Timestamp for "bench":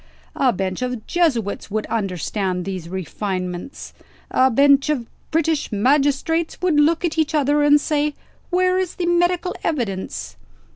0.51-0.81, 4.49-4.89